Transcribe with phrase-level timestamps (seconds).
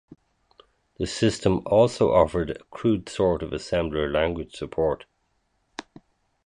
[0.97, 5.05] The system also offered a crude sort of assembler language support.